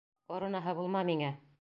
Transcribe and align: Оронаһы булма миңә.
Оронаһы 0.37 0.75
булма 0.81 1.07
миңә. 1.13 1.33